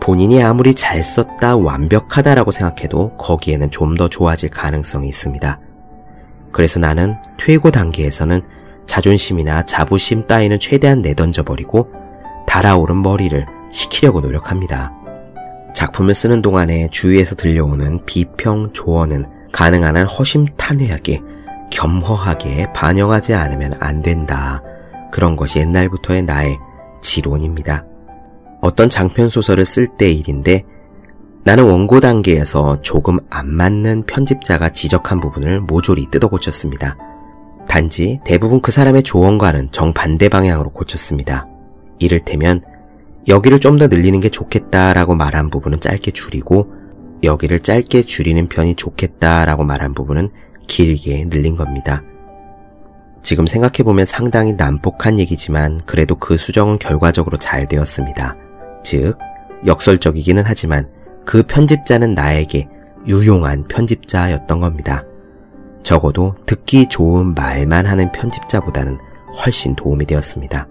[0.00, 5.58] 본인이 아무리 잘 썼다 완벽하다라고 생각해도 거기에는 좀 더 좋아질 가능성이 있습니다.
[6.52, 8.42] 그래서 나는 퇴고 단계에서는
[8.86, 11.90] 자존심이나 자부심 따위는 최대한 내던져버리고
[12.46, 14.92] 달아오른 머리를 식히려고 노력합니다.
[15.74, 21.20] 작품을 쓰는 동안에 주위에서 들려오는 비평 조언은 가능한 한 허심탄회하게
[21.70, 24.62] 겸허하게 반영하지 않으면 안 된다.
[25.10, 26.58] 그런 것이 옛날부터의 나의
[27.02, 27.84] 지론입니다.
[28.60, 30.64] 어떤 장편 소설을 쓸 때 일인데
[31.44, 36.96] 나는 원고 단계에서 조금 안 맞는 편집자가 지적한 부분을 모조리 뜯어 고쳤습니다.
[37.68, 41.46] 단지 대부분 그 사람의 조언과는 정반대 방향으로 고쳤습니다.
[41.98, 42.62] 이를테면
[43.28, 46.72] 여기를 좀 더 늘리는 게 좋겠다라고 말한 부분은 짧게 줄이고
[47.22, 50.30] 여기를 짧게 줄이는 편이 좋겠다라고 말한 부분은
[50.66, 52.02] 길게 늘린 겁니다.
[53.22, 58.36] 지금 생각해보면 상당히 난폭한 얘기지만 그래도 그 수정은 결과적으로 잘 되었습니다.
[58.84, 59.18] 즉,
[59.66, 60.88] 역설적이기는 하지만
[61.24, 62.68] 그 편집자는 나에게
[63.06, 65.04] 유용한 편집자였던 겁니다.
[65.82, 68.98] 적어도 듣기 좋은 말만 하는 편집자보다는
[69.44, 70.68] 훨씬 도움이 되었습니다.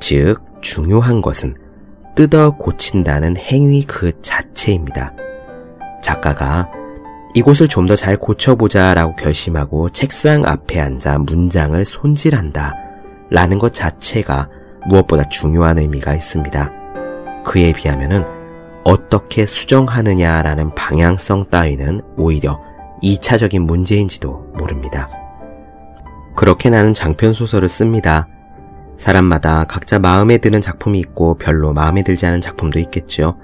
[0.00, 1.54] 즉, 중요한 것은
[2.16, 5.14] 뜯어 고친다는 행위 그 자체입니다.
[6.02, 6.68] 작가가
[7.34, 12.74] 이곳을 좀 더 잘 고쳐보자 라고 결심하고 책상 앞에 앉아 문장을 손질한다
[13.30, 14.48] 라는 것 자체가
[14.88, 16.72] 무엇보다 중요한 의미가 있습니다.
[17.44, 18.24] 그에 비하면은
[18.84, 22.60] 어떻게 수정하느냐라는 방향성 따위는 오히려
[23.02, 25.10] 2차적인 문제인지도 모릅니다.
[26.34, 28.28] 그렇게 나는 장편 소설을 씁니다.
[28.96, 33.36] 사람마다 각자 마음에 드는 작품이 있고 별로 마음에 들지 않은 작품도 있겠죠.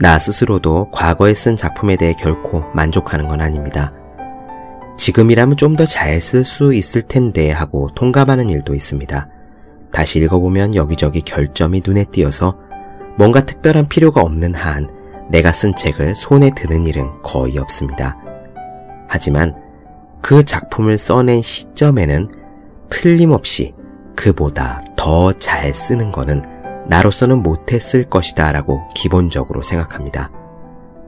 [0.00, 3.92] 나 스스로도 과거에 쓴 작품에 대해 결코 만족하는 건 아닙니다.
[4.96, 9.28] 지금이라면 좀 더 잘 쓸 수 있을 텐데 하고 통감하는 일도 있습니다.
[9.92, 12.56] 다시 읽어보면 여기저기 결점이 눈에 띄어서
[13.16, 14.88] 뭔가 특별한 필요가 없는 한
[15.30, 18.16] 내가 쓴 책을 손에 드는 일은 거의 없습니다.
[19.08, 19.54] 하지만
[20.20, 22.30] 그 작품을 써낸 시점에는
[22.90, 23.74] 틀림없이
[24.16, 26.42] 그보다 더 잘 쓰는 거는
[26.88, 30.30] 나로서는 못했을 것이다 라고 기본적으로 생각합니다.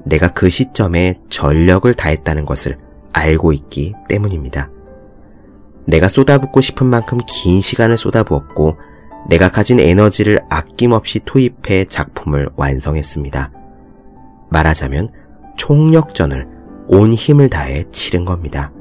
[0.04, 2.78] 내가 그 시점에 전력을 다했다는 것을
[3.12, 4.70] 알고 있기 때문입니다.
[5.86, 8.76] 내가 쏟아붓고 싶은 만큼 긴 시간을 쏟아부었고
[9.28, 13.50] 내가 가진 에너지를 아낌없이 투입해 작품을 완성했습니다.
[14.50, 15.10] 말하자면
[15.56, 16.46] 총력전을
[16.88, 18.72] 온 힘을 다해 치른 겁니다.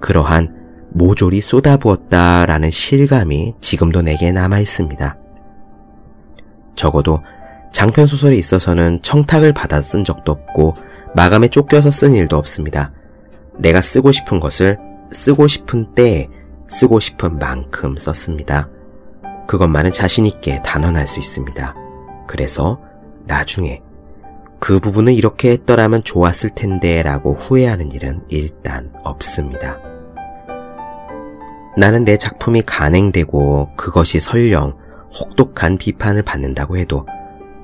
[0.00, 0.54] 그러한
[0.92, 5.18] 모조리 쏟아부었다라는 실감이 지금도 내게 남아 있습니다.
[6.76, 7.22] 적어도
[7.72, 10.76] 장편 소설에 있어서는 청탁을 받아 쓴 적도 없고
[11.14, 12.92] 마감에 쫓겨서 쓴 일도 없습니다.
[13.58, 14.78] 내가 쓰고 싶은 것을
[15.12, 16.28] 쓰고 싶은 때에
[16.68, 18.68] 쓰고 싶은 만큼 썼습니다.
[19.46, 21.74] 그것만은 자신있게 단언할 수 있습니다.
[22.26, 22.80] 그래서
[23.24, 23.82] 나중에
[24.58, 29.78] 그 부분을 이렇게 했더라면 좋았을 텐데 라고 후회하는 일은 일단 없습니다.
[31.76, 34.74] 나는 내 작품이 간행되고 그것이 설령
[35.18, 37.06] 혹독한 비판을 받는다고 해도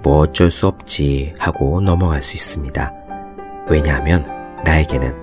[0.02, 2.92] 뭐 어쩔 수 없지 하고 넘어갈 수 있습니다.
[3.68, 4.26] 왜냐하면
[4.64, 5.14] 나에게는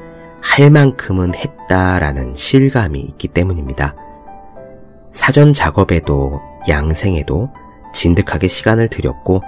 [0.42, 3.96] 할 만큼은 했다라는 실감이 있기 때문입니다.
[5.12, 7.50] 사전 작업에도 양생에도
[7.94, 9.42] 진득하게 시간을 들였고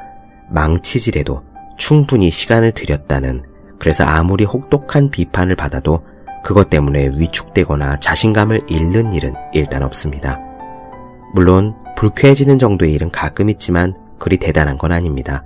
[0.49, 1.43] 망치질에도
[1.77, 3.43] 충분히 시간을 들였다는
[3.79, 6.03] 그래서 아무리 혹독한 비판을 받아도
[6.43, 10.39] 그것 때문에 위축되거나 자신감을 잃는 일은 일단 없습니다.
[11.33, 15.43] 물론 불쾌해지는 정도의 일은 가끔 있지만 그리 대단한 건 아닙니다.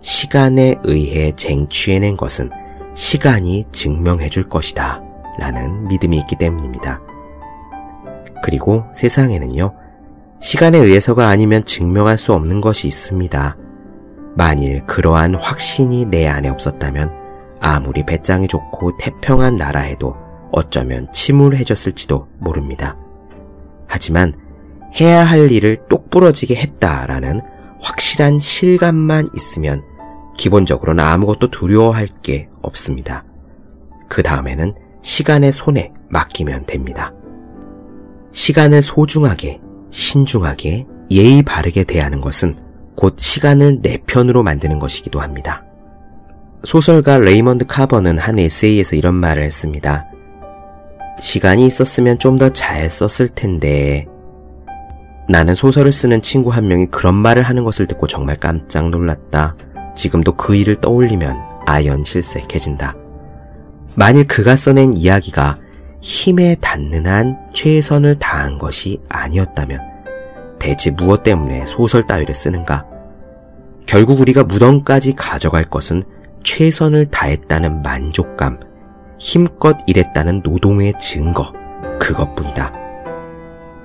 [0.00, 2.50] 시간에 의해 쟁취해낸 것은
[2.94, 5.02] 시간이 증명해 줄 것이다.
[5.38, 7.00] 라는 믿음이 있기 때문입니다.
[8.42, 9.74] 그리고 세상에는요,
[10.40, 13.56] 시간에 의해서가 아니면 증명할 수 없는 것이 있습니다.
[14.36, 17.12] 만일 그러한 확신이 내 안에 없었다면
[17.60, 20.16] 아무리 배짱이 좋고 태평한 나라에도
[20.52, 22.96] 어쩌면 침울해졌을지도 모릅니다.
[23.86, 24.34] 하지만
[24.98, 27.40] 해야 할 일을 똑부러지게 했다라는
[27.80, 29.82] 확실한 실감만 있으면
[30.36, 33.24] 기본적으로는 아무것도 두려워할 게 없습니다.
[34.08, 37.12] 그 다음에는 시간의 손에 맡기면 됩니다.
[38.32, 42.56] 시간을 소중하게, 신중하게, 예의 바르게 대하는 것은
[42.96, 45.64] 곧 시간을 내 편으로 만드는 것이기도 합니다.
[46.64, 50.06] 소설가 레이먼드 카버는 한 에세이에서 이런 말을 했습니다.
[51.20, 54.06] 시간이 있었으면 좀 더 잘 썼을 텐데.
[55.30, 59.54] 나는 소설을 쓰는 친구 한 명이 그런 말을 하는 것을 듣고 정말 깜짝 놀랐다.
[59.94, 62.96] 지금도 그 일을 떠올리면 아연실색해진다.
[63.94, 65.58] 만일 그가 써낸 이야기가
[66.00, 69.78] 힘에 닿는 한 최선을 다한 것이 아니었다면
[70.58, 72.84] 대체 무엇 때문에 소설 따위를 쓰는가?
[73.86, 76.02] 결국 우리가 무덤까지 가져갈 것은
[76.42, 78.58] 최선을 다했다는 만족감,
[79.20, 81.52] 힘껏 일했다는 노동의 증거,
[82.00, 82.89] 그것뿐이다.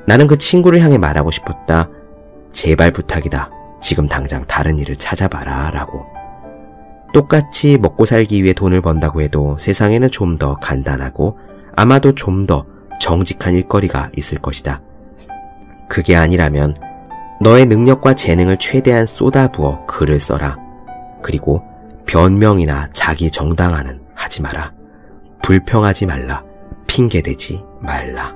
[0.07, 1.89] 나는 그 친구를 향해 말하고 싶었다.
[2.51, 3.49] 제발 부탁이다.
[3.81, 5.71] 지금 당장 다른 일을 찾아봐라.
[5.71, 6.05] 라고.
[7.13, 11.37] 똑같이 먹고 살기 위해 돈을 번다고 해도 세상에는 좀 더 간단하고
[11.75, 12.65] 아마도 좀 더
[12.99, 14.81] 정직한 일거리가 있을 것이다.
[15.89, 16.75] 그게 아니라면
[17.41, 20.57] 너의 능력과 재능을 최대한 쏟아부어 글을 써라.
[21.21, 21.63] 그리고
[22.05, 24.73] 변명이나 자기 정당화는 하지 마라.
[25.41, 26.43] 불평하지 말라.
[26.87, 28.33] 핑계대지 말라.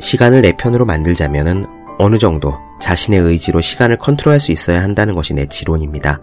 [0.00, 1.66] 시간을 내 편으로 만들자면은
[1.98, 6.20] 어느 정도 자신의 의지로 시간을 컨트롤할 수 있어야 한다는 것이 내 지론입니다.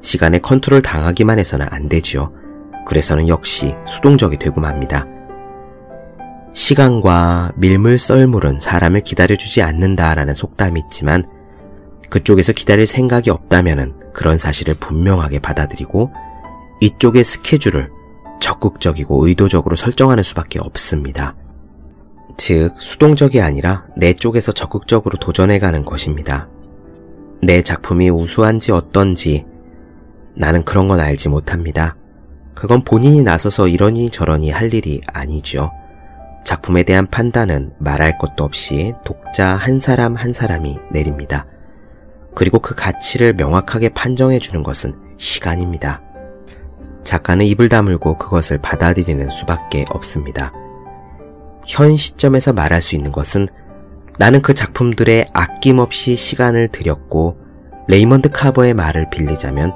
[0.00, 2.32] 시간에 컨트롤 당하기만 해서는 안 되지요.
[2.86, 5.04] 그래서는 역시 수동적이 되고 맙니다.
[6.54, 11.24] 시간과 밀물 썰물은 사람을 기다려주지 않는다라는 속담이 있지만
[12.08, 16.12] 그쪽에서 기다릴 생각이 없다면 그런 사실을 분명하게 받아들이고
[16.80, 17.90] 이쪽의 스케줄을
[18.40, 21.34] 적극적이고 의도적으로 설정하는 수밖에 없습니다.
[22.36, 26.48] 즉, 수동적이 아니라 내 쪽에서 적극적으로 도전해가는 것입니다.
[27.42, 29.46] 내 작품이 우수한지 어떤지
[30.34, 31.96] 나는 그런 건 알지 못합니다.
[32.54, 35.70] 그건 본인이 나서서 이러니 저러니 할 일이 아니죠.
[36.44, 41.46] 작품에 대한 판단은 말할 것도 없이 독자 한 사람 한 사람이 내립니다.
[42.34, 46.02] 그리고 그 가치를 명확하게 판정해 주는 것은 시간입니다.
[47.04, 50.52] 작가는 입을 다물고 그것을 받아들이는 수밖에 없습니다.
[51.68, 53.46] 현 시점에서 말할 수 있는 것은
[54.18, 57.36] 나는 그 작품들에 아낌없이 시간을 들였고
[57.86, 59.72] 레이먼드 카버의 말을 빌리자면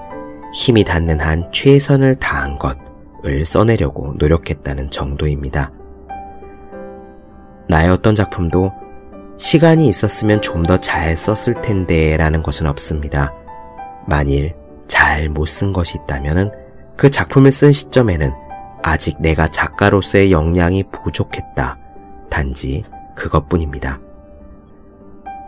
[0.54, 5.70] 힘이 닿는 한 최선을 다한 것을 써내려고 노력했다는 정도입니다.
[7.68, 8.72] 나의 어떤 작품도
[9.38, 13.32] 시간이 있었으면 좀 더 잘 썼을 텐데 라는 것은 없습니다.
[14.06, 14.54] 만일
[14.88, 16.52] 잘 못 쓴 것이 있다면
[16.96, 18.32] 그 작품을 쓴 시점에는
[18.82, 21.78] 아직 내가 작가로서의 역량이 부족했다.
[22.32, 22.82] 단지
[23.14, 24.00] 그것뿐입니다.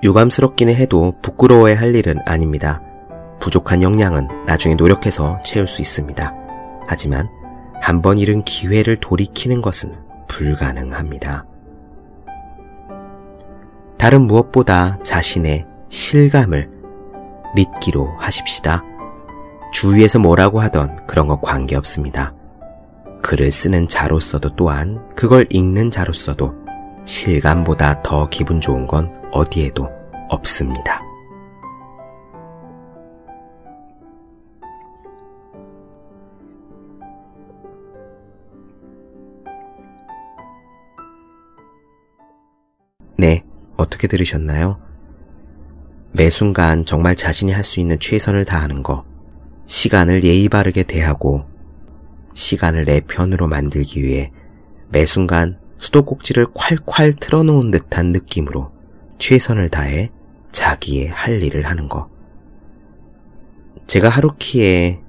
[0.03, 2.82] 유감스럽기는 해도 부끄러워야 할 일은 아닙니다.
[3.41, 6.35] 부족한 역량은 나중에 노력해서 채울 수 있습니다.
[6.87, 7.28] 하지만
[7.80, 9.95] 한 번 잃은 기회를 돌이키는 것은
[10.28, 11.47] 불가능합니다.
[13.97, 16.70] 다른 무엇보다 자신의 실감을
[17.55, 18.82] 믿기로 하십시다.
[19.72, 22.35] 주위에서 뭐라고 하던 그런 거 관계없습니다.
[23.22, 26.64] 글을 쓰는 자로서도 또한 그걸 읽는 자로서도
[27.05, 29.89] 실감보다 더 기분 좋은 건 어디에도
[30.29, 31.03] 없습니다.
[43.17, 43.45] 네,
[43.77, 44.81] 어떻게 들으셨나요?
[46.13, 49.05] 매 순간 정말 자신이 할 수 있는 최선을 다하는 것,
[49.67, 51.45] 시간을 예의 바르게 대하고,
[52.35, 54.33] 시간을 내 편으로 만들기 위해
[54.91, 58.72] 매 순간 수도꼭지를 콸콸 틀어놓은 듯한 느낌으로
[59.18, 60.11] 최선을 다해
[60.53, 62.09] 자기의 할 일을 하는 것.
[63.87, 65.01] 제가 하루키의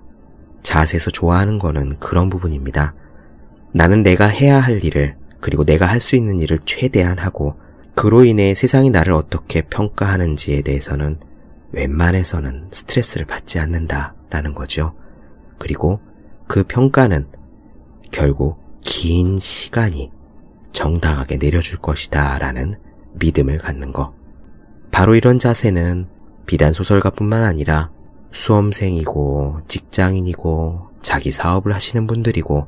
[0.63, 2.93] 자세에서 좋아하는 거는 그런 부분입니다.
[3.71, 7.55] 나는 내가 해야 할 일을, 그리고 내가 할 수 있는 일을 최대한 하고,
[7.93, 11.19] 그로 인해 세상이 나를 어떻게 평가하는지에 대해서는
[11.71, 14.93] 웬만해서는 스트레스를 받지 않는다라는 거죠.
[15.57, 15.99] 그리고
[16.47, 17.27] 그 평가는
[18.11, 20.11] 결국 긴 시간이
[20.75, 22.75] 정당하게 내려줄 것이다 라는
[23.13, 24.13] 믿음을 갖는 것.
[24.91, 26.07] 바로 이런 자세는
[26.45, 27.91] 비단 소설가뿐만 아니라
[28.31, 32.67] 수험생이고 직장인이고 자기 사업을 하시는 분들이고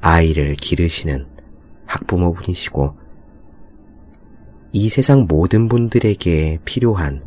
[0.00, 1.28] 아이를 기르시는
[1.86, 2.96] 학부모분이시고
[4.72, 7.24] 이 세상 모든 분들에게 필요한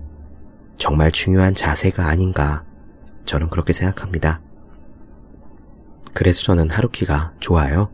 [0.78, 2.66] 정말 중요한 자세가 아닌가
[3.26, 4.41] 저는 그렇게 생각합니다.
[6.14, 7.89] 그래서 저는 하루키가 좋아요.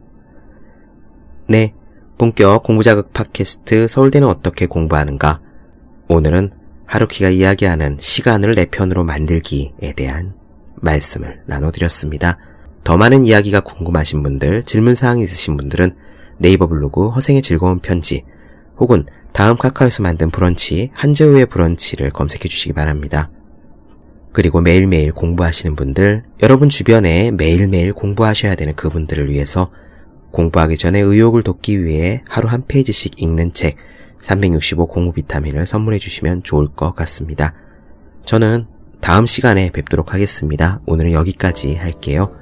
[1.48, 1.74] 네,
[2.18, 5.40] 본격 공부자극 팟캐스트 서울대는 어떻게 공부하는가?
[6.08, 6.50] 오늘은
[6.88, 10.34] 하루키가 이야기하는 시간을 내 편으로 만들기에 대한
[10.78, 12.40] 말씀을 나눠드렸습니다.
[12.84, 15.96] 더 많은 이야기가 궁금하신 분들, 질문사항 있으신 분들은
[16.40, 18.26] 네이버 블로그 허생의 즐거운 편지
[18.80, 23.30] 혹은 다음 카카오에서 만든 브런치 한재우의 브런치를 검색해 주시기 바랍니다.
[24.32, 29.70] 그리고 매일매일 공부하시는 분들, 여러분 주변에 매일매일 공부하셔야 되는 그분들을 위해서
[30.32, 33.78] 공부하기 전에 의욕을 돋기 위해 하루 한 페이지씩 읽는 책
[34.20, 37.54] 365 공부 비타민을 선물해 주시면 좋을 것 같습니다.
[38.26, 38.68] 저는
[39.00, 40.82] 다음 시간에 뵙도록 하겠습니다.
[40.86, 42.36] 오늘은 여기까지 할게요.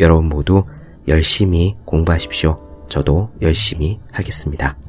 [0.00, 0.64] 여러분 모두
[1.08, 2.86] 열심히 공부하십시오.
[2.88, 4.85] 저도 열심히 하겠습니다.